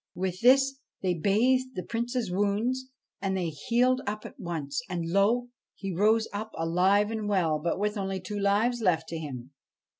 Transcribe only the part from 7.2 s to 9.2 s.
well, but with only two lives left to